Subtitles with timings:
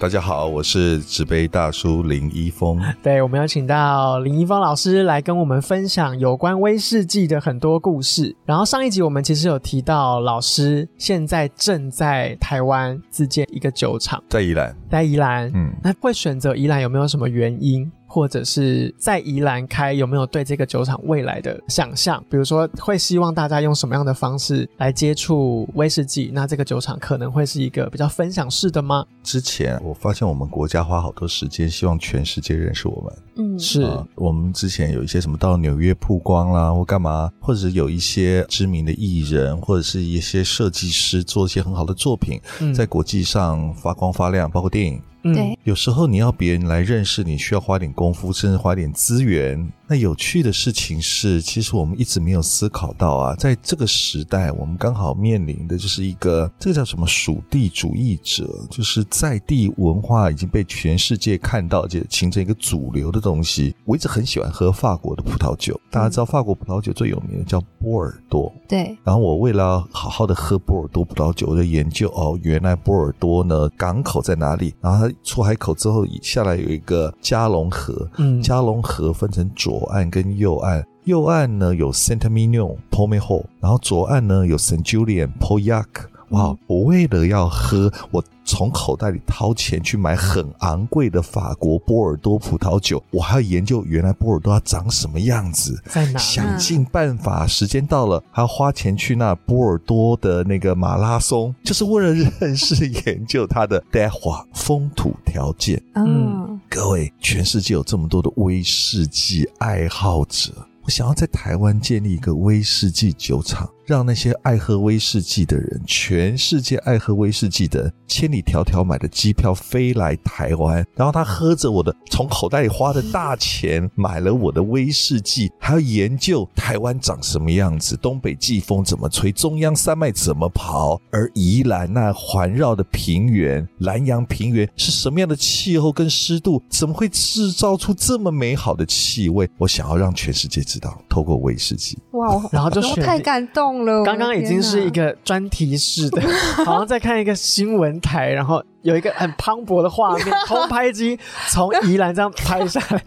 [0.00, 2.80] 大家好，我是纸杯大叔林一峰。
[3.02, 8.32] 对，我们有请到林一峰老师来跟我们分享有关威士忌的很多故事。
[8.46, 15.50] 然后上一集我们其实有提到，老师现在正在台湾自建一个酒厂，在宜兰，在宜兰。
[15.52, 17.90] 嗯，那会选择宜兰有没有什么原因？
[18.18, 22.20] 或者是在宜兰开，有没有对这个酒厂未来的想象？
[22.28, 26.32] 比如说，会希望大家用什么样的方式来接触威士忌？
[26.34, 29.06] 那这个酒厂可能会是一个比较分享式的吗？
[29.22, 33.12] 之前我发现我们国家花好多时间，希望全世界认识我们。
[33.36, 42.40] 嗯，是我们之前有一些什么到纽约曝光啦，或干嘛，或者有一些知名的艺人，或者是一些设计师做一些很好的作品，
[42.74, 45.00] 在国际上发光发亮，包括电影。
[45.20, 49.70] 对，有时候你要别人来认识你，需要花点功夫，甚至花点资源。
[49.86, 63.74] 那有趣的事情是，其实我们一直没有思考到啊，在这个时代，我们刚好面临的就是一个这个叫什么属地主义者，就是在地文化已经被全世界看到，而且形成一个主流的东西。
[63.84, 68.96] 我一直很喜欢喝法国的葡萄酒，大家知道法国葡萄酒最有名的叫波尔多，对。
[69.04, 74.74] 然后我为了好好的喝波尔多葡萄酒，我就研究哦，原来波尔多呢港口在哪里？
[74.82, 79.88] 然后它出海口之后下来有一个加隆河，嗯，加隆河分成左。
[79.88, 85.86] 岸跟右岸，右岸呢有 Saint Emilion p o m e h o 然后左岸呢有 Saint Julian Pauillac。
[86.30, 86.56] 哇！
[86.66, 96.18] 我为了要喝，我从口袋里掏钱去买很昂贵的法国波尔多葡萄酒，我还要研究原来波尔多它长什么样子，在哪？
[96.18, 105.82] 想尽办法，时间到了还要花钱去那波尔多的那个马拉松，就是为了认识研究它的代化风土条件。
[105.94, 110.52] 嗯，各位，全世界有这么多的威士忌爱好者。
[110.82, 139.48] 我想要在台湾建立一个威士忌酒厂，让那些爱喝威士忌的人，全世界爱喝威士忌的人，千里迢迢买的机票飞来台湾，然后他喝着我的从口袋里花的大钱买了我的威士忌，还要研究台湾长什么样子，东北季风怎么吹，中央山脉怎么跑，而宜兰那环绕的平原，南洋平原是什么样的气候跟湿度，怎么会制造出这么美好的气味？
[139.56, 141.02] 我想要让全世界知道。
[141.08, 144.04] 透过威士忌哇，然后就太感动了。
[144.04, 146.22] 刚刚已经是一个专题式的，
[146.64, 151.18] 好像在看一个新闻台，然后有一个很磅礴的画面，偷拍机
[151.48, 153.02] 从宜兰这样拍下来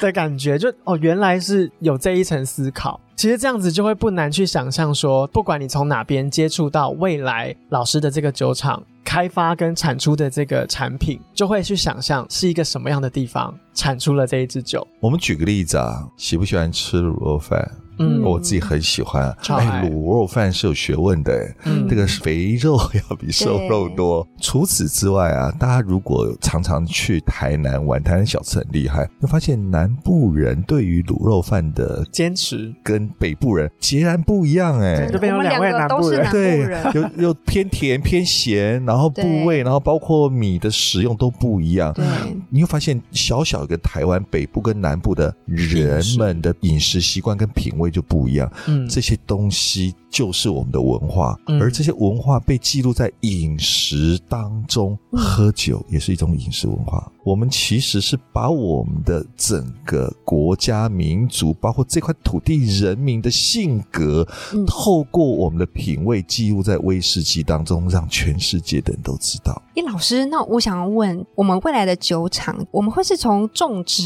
[0.00, 3.00] 的感觉，就哦，原来是有这一层思考。
[3.16, 14.86] 其实这样子就会不难去想象，说不管你从哪边接触到未来老师的这个酒厂开发跟产出的这个产品，就会去想象是一个什么样的地方产出了这一支酒。
[15.00, 17.70] 我们举个例子啊，喜不喜欢吃卤肉饭？
[18.00, 19.30] 嗯，我自己很喜欢。
[19.48, 24.26] 哎，卤肉饭是有学问的，嗯，这个肥肉要比瘦肉多。
[24.40, 34.80] 除此之外啊，大家如果常常去台南玩，台南小吃很厉害，会发现南部人对于卤肉饭的坚持跟北部人截然不一样。
[34.80, 36.60] 哎，这边有两位南部人，对，
[36.94, 41.92] 又又偏甜偏咸，然后部位，然后包括米的使用都不一样。
[41.92, 42.06] 对，
[42.48, 47.89] 你会发现小小一个台湾北部跟南部的人们的饮食习惯跟品味。
[47.90, 54.98] 就不一样，嗯，这些东西就是我们的文化，而这些文化被记录在饮食当中。
[55.12, 57.10] 喝酒也是一种饮食文化。
[57.22, 64.26] 我们其实是把我们的整个国家民族，包括这块土地人民的性格，
[64.66, 69.60] 透过我们的品味记录在威士忌当中，让全世界的人都知道。
[69.74, 74.02] 叶老师，那我想要问，我们未来的酒厂，我们会是从种植？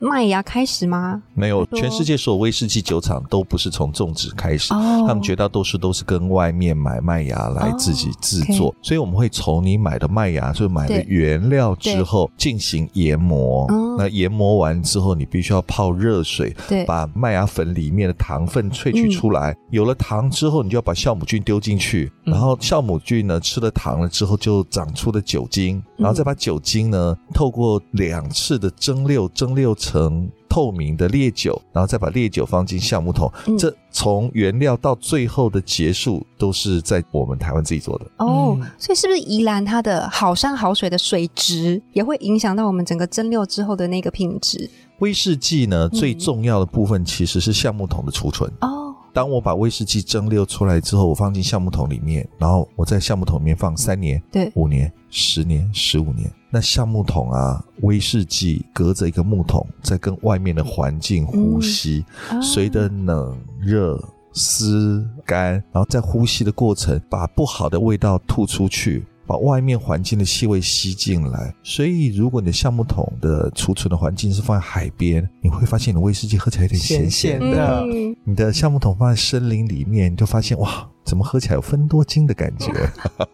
[0.00, 1.20] 麦芽开始吗？
[1.34, 8.72] 没有，全世界所有威士忌酒厂都不是从种植开始，他们绝大多数都是跟外面买麦芽来自己制作。
[8.80, 13.66] 所以我们会从你买的麦芽，就买的原料之后进行研磨。
[13.96, 16.54] 那研磨完之后，你必须要泡热水，
[16.86, 19.56] 把麦芽粉里面的糖分萃取出来。
[19.70, 25.82] 有了糖之后，你就要把酵母菌丢进去，然后酵母菌呢吃了糖了之后，就长出了酒精。
[25.98, 33.30] 然后再把酒精呢透过两次的蒸馏，蒸馏成透明的烈酒，然后再把烈酒放进橡木桶。
[33.58, 38.06] 这从原料到最后的结束，都是在我们台湾自己做的。
[38.18, 44.70] 哦，所以是不是宜兰它的好山好水的水质也会影响到我们整个蒸馏之后的那个品质？
[45.00, 48.50] 威士忌呢，最重要的部分其实是橡木桶的储存。
[48.60, 48.77] 哦。
[49.12, 56.30] 当我把威士忌蒸馏出来之后，我放进橡木桶里面，然后我在橡木桶里面放三年、对五年、十年、十五年。
[56.50, 62.04] 那橡木桶啊，威士忌隔着一个木桶，在跟外面的环境呼吸，
[62.40, 64.02] 随着冷热
[64.32, 69.04] 湿干，然后在呼吸的过程，把不好的味道吐出去。
[69.28, 77.84] 把外面环境的气味吸进来，所以如果你的橡木桶的储存的环境是放在海边，你会发现你的威士忌喝起来有点咸咸的。
[78.24, 80.88] 你的橡木桶放在森林里面，你就发现哇。
[81.08, 82.70] 怎么喝起来有分多精的感觉？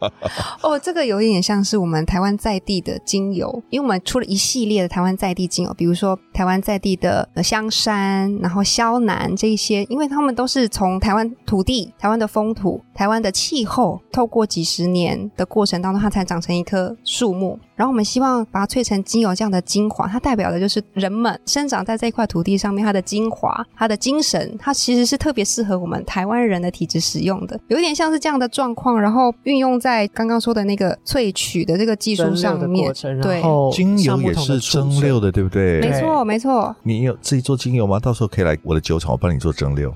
[0.62, 17.58] 哦，这个有一点像是我们台湾在地的精油，因为我们出了一系列的台湾在地精油，比如说台湾在地的香山，然后萧南这一些，因为他们都是从台湾土地、台湾的风土、台湾的气候，透过几十年的过程当中，它才长成一棵树木。
[17.76, 29.00] 然后我们希望把它萃成精油这样的精华，它代表的就是人们生长在这块土地上面，它的精华、它的精神，它其实是特别适合我们台湾人的体质使用的，有一点像是这样的状况。
[29.00, 33.42] 然后运用在刚刚说的那个萃取的这个技术上面，对，
[33.72, 35.80] 精油也是蒸馏的，对不对？
[35.80, 36.74] 没错，没错。
[36.82, 37.98] 你有自己做精油吗？
[37.98, 39.92] 到时候可以来我的酒厂，我帮你做蒸馏。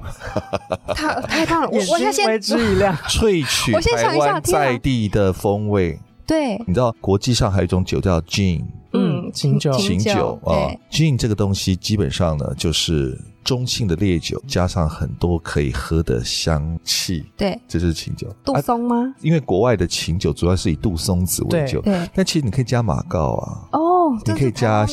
[0.94, 1.68] 太太棒了！
[1.70, 5.98] 我我先为之一亮，萃取台湾在地的风味。
[6.28, 18.28] 对，你知道国际上还有一种酒叫 gin，嗯，琴酒，琴酒啊，gin 这个东西基本上呢就是中性的烈酒，加上很多可以喝的香气，对，这就是琴酒。
[18.44, 19.14] 杜松吗？
[19.22, 23.68] 因为国外的琴酒主要是以杜松子为酒，对，但其实你可以加马告啊。
[23.72, 23.97] 哦。
[24.26, 24.86] 你可以加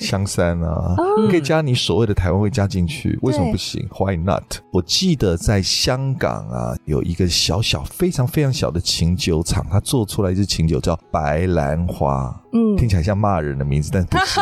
[0.00, 4.42] 香山啊，你可以加你所谓的台湾味加进去，为什么不行？Why not？
[4.72, 14.40] 我记得在香港啊，有一个小小、非常非常小的琴酒厂，它做出来一支琴酒叫白兰花，嗯，听起来像骂人的名字，但不是，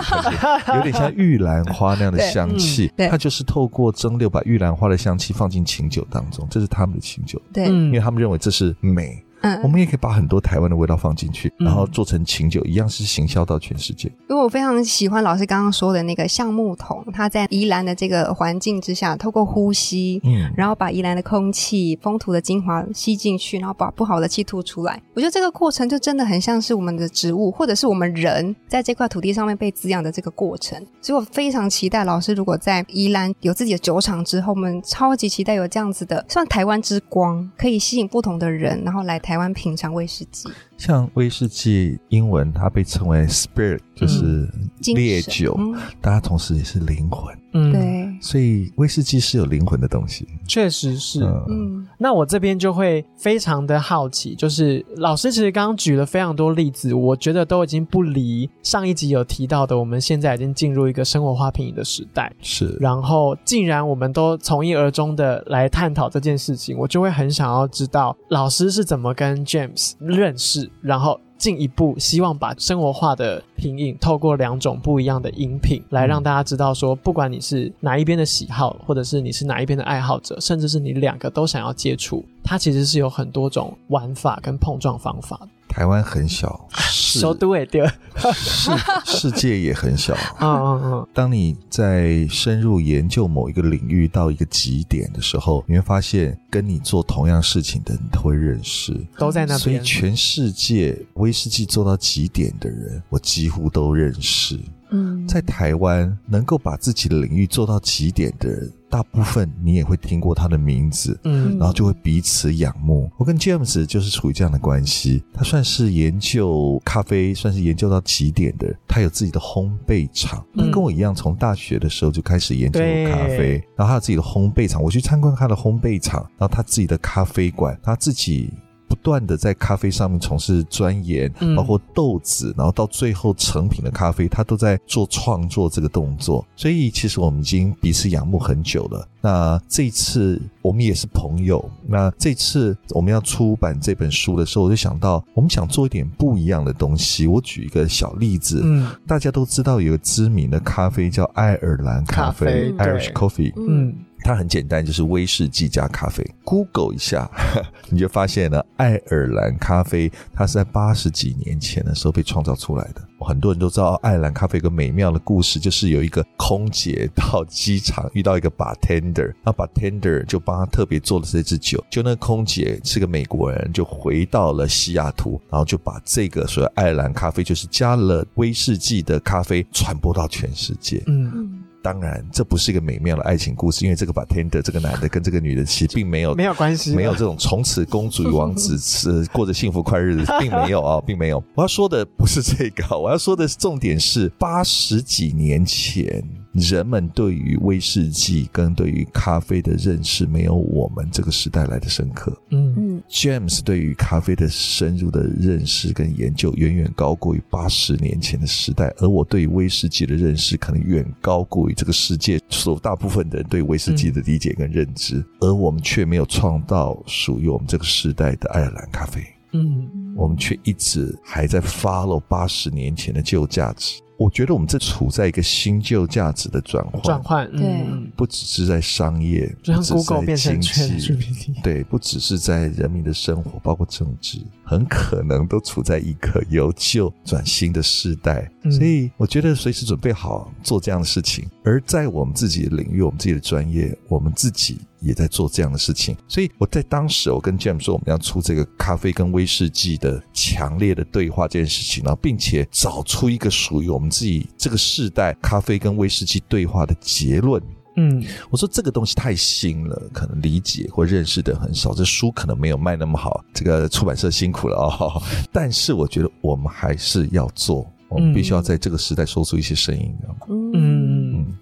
[0.77, 2.91] 有点像玉兰花那样的香气。
[3.11, 9.23] 它就是透过蒸馏，把玉兰花的香气放进琴酒当中，这是他们的琴酒，对，因为他们认为这是美。
[9.63, 14.09] 我们也可以把很多台湾的味道放进去，然后做成琴酒，一样是行销到全世界。
[14.29, 25.01] 因为我非常喜欢老师刚刚说的那个橡木桶，它在宜兰的这个环境之下，透过呼吸，嗯，然后把宜兰的空气、风土的精华吸进去，然后把不好的气吐出来。
[25.15, 30.85] 我觉得这个过程就真的很像是我们的植物，或者是我们人在这块土地上面被滋养的这个过程。
[31.01, 39.36] 所以我非常期待老师如果在宜兰有自己的酒厂之后，我们超级期待有这样子的，算台湾之光，可以吸引不同的人，然后来台。
[39.37, 40.49] 台湾品尝威士忌，
[40.79, 44.49] 像威士忌英文它被称为 spirit，就是
[44.95, 45.55] 烈酒，
[46.01, 47.39] 但它同时也是灵魂。
[47.53, 51.23] 嗯，对，所以威士忌是有灵魂的东西，确实是。
[51.49, 62.33] 嗯，那我这边就会非常的好奇，就是老师其实刚刚举了非常多例子，我觉得都已经不离上一集有提到的，我们现在已经进入一个生活化品饮的时代。
[62.41, 71.21] 是，然后竟然我们都从一而终的来探讨这件事情，我就会很想要知道老师是怎么跟 James 认识，然后。
[71.39, 85.39] 进一步希望把生活化的品饮透过两种不一样的饮品来让大家知道，说不管你是哪一边的喜好，或者是你是哪一边的爱好者，甚至是你两个都想要接触，它其实是有很多种玩法跟碰撞方法。
[85.69, 86.67] 台湾很小，
[87.21, 87.87] 首都也对，
[88.35, 88.71] 世
[89.05, 90.15] 世界也很小。
[90.41, 91.09] 嗯嗯嗯。
[91.13, 99.59] 当你在深入研究某一个领域到一个极点的时候，你会发现跟你做同样事情的人都会认识，都在那边。
[99.59, 104.59] 所以全世界威士忌做到极点的人，我几乎都认识。
[104.91, 108.73] 嗯，在台湾能够把自己的领域做到极点的人。
[108.89, 113.11] 大部分你也会听过他的名字，嗯，然后就会彼此仰慕。
[113.17, 118.75] 我跟 James 就是处于这样的关系，他算是研究咖啡，算是研究到极点的。
[118.87, 124.83] 他有自己的烘焙厂，他跟我一样，从大学的时候就开始研究咖啡，然后他有自己的烘焙厂。
[124.83, 128.53] 我去参观他的烘焙厂，然后他自己的咖啡馆，他自己。
[128.89, 136.47] 不断的在咖啡上面从事钻研，包括豆子，然后到最后成品的咖啡，他都在做创作这个动作。
[136.55, 139.07] 所以其实我们已经彼此仰慕很久了。
[139.21, 141.69] 那这次我们也是朋友。
[141.87, 147.27] 那这次我们要出版这本书的时候，我就想到我们想做一点不一样的东西。
[147.27, 153.95] 我举一个小例子，嗯，大家都知道有个知名的咖啡叫爱尔兰咖啡 （Irish Coffee），嗯。
[154.27, 156.29] 它很简单，就是威士忌加咖啡。
[156.43, 157.31] Google 一下，
[157.89, 163.01] 你就发现了爱尔兰咖啡，它是在八十几年前的时候被创造出来的。
[163.21, 171.83] 很多人都知道爱尔兰咖啡一个美妙的故事，就是有一个空姐到机场遇到一个 bartender，那 bartender 就帮他特别做了这支酒。
[171.89, 181.01] 就那个空姐是个美国人，就回到了西雅图，然后就把这个所谓爱尔兰咖啡，就是加了威士忌的咖啡，传播到全世界。
[181.07, 181.63] 嗯。
[181.87, 191.41] 当然，这不是一个美妙的爱情故事，因为这个 bartender 这个男的跟这个女的其实并没有没有关系，没有这种从此公主与王子是过着幸福快日子， 并没有啊，并没有。
[191.55, 196.25] 我要说的不是这个，我要说的重点是八十几年前。
[196.57, 202.37] 人们对于威士忌跟对于咖啡的认识，没有我们这个时代来的深刻。
[202.51, 208.93] 嗯嗯，James 对于咖啡的深入的认识跟研究，远远高过于八十年前的时代。
[208.99, 215.25] 而我对于威士忌的认识，可能远高过于这个世界所大部分的人对威士忌的理解跟认知。
[215.41, 219.23] 而我们却没有创造属于我们这个时代的爱尔兰咖啡。
[219.53, 224.01] 嗯，我们却一直还在 follow 八十年前的旧价值。
[224.19, 238.51] 我觉得我们这处在一个新旧价值的转换，转换，对，不只是在商业，就像 Google 变成全 GPT，对，不只是在人民的生活，包括政治，很可能都处在一个由旧转新的时代。
[238.71, 241.47] 所以，我觉得随时准备好做这样的事情。
[241.67, 244.79] 而在我们自己的领域，我们自己的专业，我们自己。
[244.99, 257.63] 也在做这样的事情，所以我在当时，我跟 James 说，我们要出这个咖啡跟威士忌的强烈的对话这件事情，然后并且找出一个属于我们自己这个世代咖啡跟威士忌对话的结论。
[257.99, 265.23] 嗯，我说这个东西太新了，可能理解或认识的很少，这书可能没有卖那么好，这个出版社辛苦了哦。
[265.53, 267.87] 但是我觉得我们还是要做。
[268.09, 270.15] 我们必须要在这个时代说出一些声音，
[270.49, 271.16] 嗯，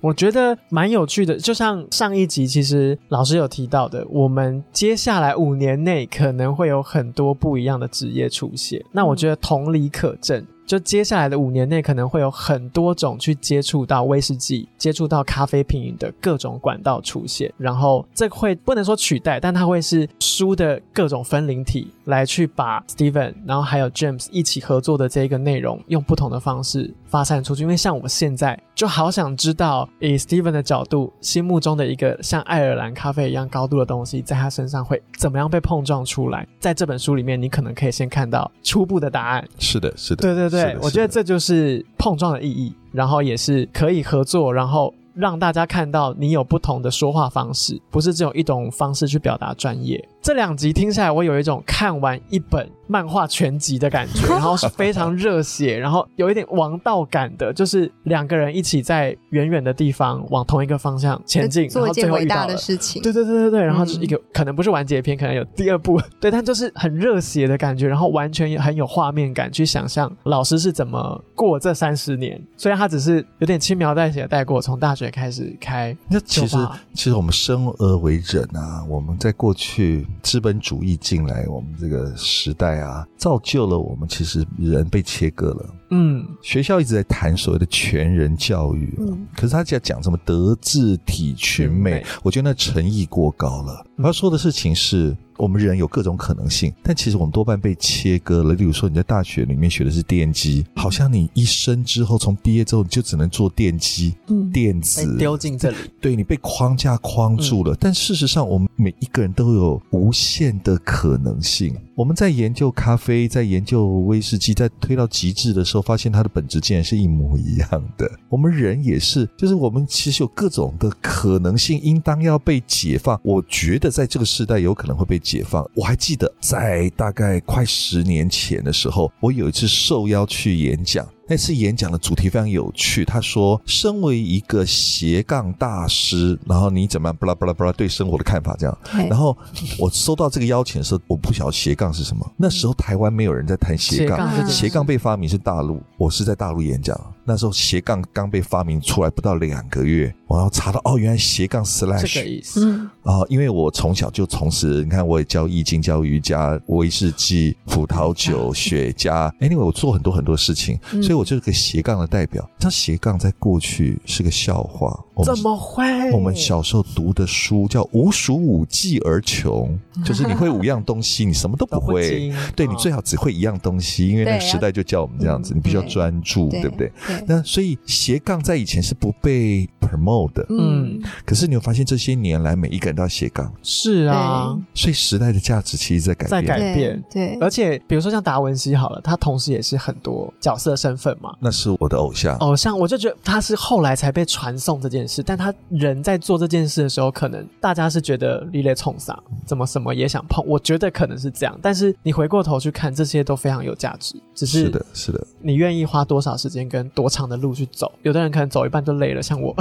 [0.05, 1.35] 我觉得蛮有趣的。
[1.39, 8.85] 就像上一集，其实老师有提到的，我们接下来五年内可能会有很多不一样的职业出现。
[8.93, 10.45] 那我觉得同理可证。
[10.67, 27.63] 就接下来的五年内，可能会有很多种去接触到威士忌、接触到咖啡品饮的各种管道出现，然后这会不能说取代，但它会是书的各种分灵体来去把 Steven，然后还有 James 一起合作的这个内容，用不同的方式发散出去。
[27.63, 36.45] 因为像我现在就好想知道，以 Steven 的角度，心目中的一个像爱尔兰咖啡一样高度的东西，在他身上会怎么样被碰撞出来？
[36.59, 39.47] 在这本书里面，你可能可以先看到初步的答案。
[39.61, 40.51] 是的，是的，对对。
[40.51, 50.05] 对，我觉得这就是碰撞的意义，然后也是可以合作，然后让大家看到你有不同的说话方式，不是只有一种方式去表达专业。
[50.25, 63.03] 这两集听下来，我有一种看完一本漫画全集的感觉， 然后是非常热血，然后有一点王道感的，就是两个人一起在远远的地方往同一个方向前进，做一件伟大的事情。
[63.03, 72.43] 对对对对对，然后是一个可能不是完结篇，可能有第二部，对，但就是很热血的感觉，然后完全很有画面感，去想象老师是怎么过这三十年。
[72.57, 76.57] 虽然他只是有点轻描淡写带过，从大学开始开，那其实
[76.95, 80.07] 其实我们生而为人啊，我们在过去。
[80.23, 85.75] 资本主义进来，我们这个时代啊，造就了我们其实人被切割了。
[85.95, 93.87] 嗯，学校一直在谈所谓的全人教育，嗯，可是他要讲什么德智体群美，我觉得那诚意过高了。
[93.97, 95.17] 我要说的事情是。
[95.37, 98.55] 我们人有各种可能性，但其实我们多半被切割了。
[98.55, 104.15] 例如说，你在大学里面学的是电机，好像你一生之后从毕业之后你就只能做电机、
[104.53, 107.77] 电子，丢进这里，对你被框架框住了。
[107.81, 111.77] 但事实上，我们每一个人都有无限的可能性。
[111.97, 118.11] 我们在研究咖啡，在研究威士忌，在推到极致的时候，发现它的本质竟然是一模一样的。
[118.29, 123.21] 我们人也是，就是我们其实有各种的可能性，应当要被解放。
[123.23, 125.65] 我觉得在这个时代有可能会被解放。
[125.75, 131.07] 我还记得在大概快十年前的时候，我有一次受邀去演讲。
[131.27, 133.05] 那次演讲的主题非常有趣。
[133.05, 137.17] 他说：“身为一个斜杠大师，然后你怎么样？
[137.17, 138.79] 巴拉巴拉巴拉，对生活的看法这样。”
[139.09, 139.37] 然后
[139.79, 142.31] 我收到这个邀请的时候，我不晓得斜杠是什么。
[142.37, 145.81] 那时候台湾没有人在谈斜杠，斜杠被发明是大陆。
[145.97, 153.23] 我是在大陆演讲，那时候斜杠刚被发明出来不到两个月，我要查到哦，原来斜杠 slash 这个意思啊。
[153.29, 159.33] 因为我从小就从事，你看我也教易经、教瑜伽、威士忌、葡萄酒、 雪茄。
[159.41, 161.15] Anyway，我做很多很多事情，所以。
[161.15, 166.11] 我就是个斜杠的代表，那斜杠在过去是个笑话，怎么会？
[166.13, 172.33] 我们小时候读的书叫“无数五技而穷”， 就是你会五样东西，你什么都不会。
[172.57, 176.91] 对你最好只会一样东西，因为那个时代就叫我们这样子，你必须要专注，对不对？
[177.27, 181.01] 那所以斜杠在以前是不被 promote 的，嗯。
[181.25, 183.53] 可是你会发现这些年来，每一个人都要斜杠。
[183.63, 187.05] 是啊，所以时代的价值其实在改变，在改变。
[187.13, 191.35] 对，而且比如说像达文西好了，他同时也是很多角色身份嘛。
[191.41, 200.45] 那是我的偶像，偶像，我就觉得他是后来才被传送这件事，但他人在做这件事的时候，可能大家是觉得力烈冲上，怎么什么也想碰。
[200.47, 204.15] 我觉得可能是这样，但是你回过头去看，这些都非常有价值。
[204.35, 207.91] 只是是的，是的，你愿意花多少时间跟多长的路去走？
[208.03, 209.55] 有的人可能走一半就累了，像我。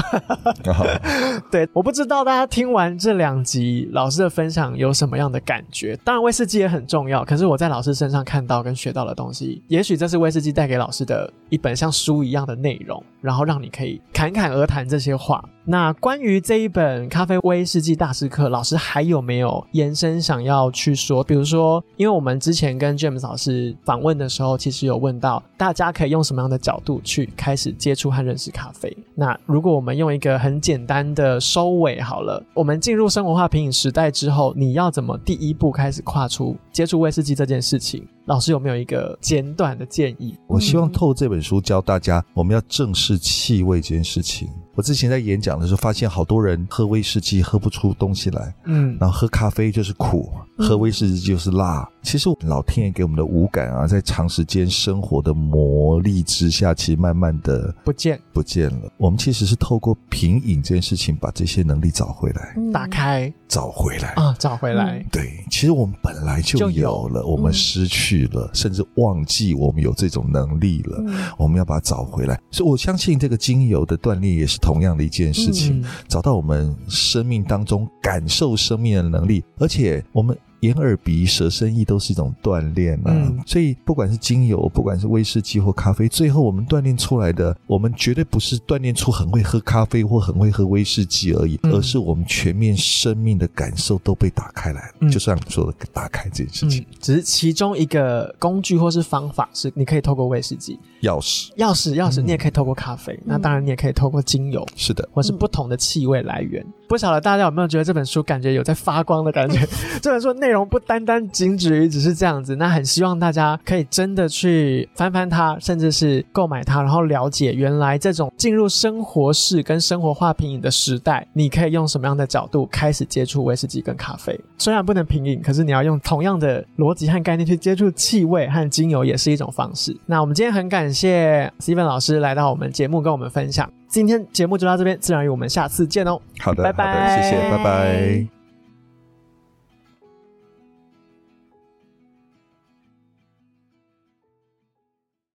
[1.51, 5.97] 对，我不知道大家听完这两集老师的分享有什么样的感觉。
[6.03, 15.32] 当然，威士忌也很重要，可是我在老师身上看到跟学到的东西，也许这是威士忌带给老师的一本像书一样的内容，然后让你可以侃侃而谈这些话。
[15.65, 21.23] 那关于这一本咖啡威士忌大师课，老师还有没有延伸想要去说？
[21.23, 28.93] 比如说，因为我们之前跟 James 老师访问的时候，其实有问到大家可以用什么样的角度去开始接触和认识咖啡。
[29.15, 38.05] 那如果我们用一个很简单的收尾好了，我们进入生活化品饮时代之后，你要怎么第一步开始跨出接触威士忌这件事情？
[38.25, 40.37] 老师有没有一个简短的建议？
[40.47, 44.49] 我希望透过这本书教大家，我们要正视气味这件事情。
[44.75, 51.88] 我之前在演讲的时候，发现好多人喝威士忌喝不出东西来，嗯，然后喝咖啡就是苦，喝威士忌就是辣。
[52.03, 58.91] 其实老天爷给我们的五感啊，在长时间生活的磨砺之下，其实慢慢的不见不见了。
[58.98, 65.05] 我们其实是透过品饮这件事情，把这些能力找回来，打开找回来啊，找回来。
[65.12, 71.03] 对，其实我们本来就有了，我们失去了，甚至忘记我们有这种能力了。
[71.38, 72.39] 我们要把它找回来。
[72.51, 74.53] 所以我相信这个精油的锻炼也是。
[74.63, 80.38] 同样的一件事情，找到我们生命当中感受生命的能力，而且我们。
[80.63, 83.12] 眼耳鼻舌身意都是一种锻炼啊，
[83.46, 95.10] 所以不管是精油，不管是威士忌或咖啡，最后我们锻炼出来的，我们绝对不是锻炼出很会喝咖啡或很会喝威士忌而已，而是我们全面生命的感受都被打开来了。
[95.10, 106.65] 就像你说的，打开这件事情，只是其中一个工具或是方法，是你可以透过威士忌钥匙，钥匙，钥匙，你也可以透过咖啡，那当然你也可以透过精油，是的，或是不同的气味来源。
[106.93, 109.67] 不晓得大家有没有觉得这本书感觉有在发光的感觉？
[110.00, 124.39] 这本书内容不单单仅止于只是这样子，那很希望大家可以真的去翻翻它，甚至是购买它，然后了解原来这种进入生活式跟生活化品饮的时代，你可以用什么样的角度开始接触威士忌跟咖啡。
[124.59, 129.98] 虽然不能品饮，可是你要用同样的逻辑和概念去接触气味和精油，也是一种方式。
[130.05, 133.68] 那我们今天很感谢 Steven 老师来到我们节目跟我们分享。
[133.94, 136.20] 今天节目就到这边，自然语我们下次见哦。
[136.40, 138.43] 好的，拜拜，谢谢，拜拜。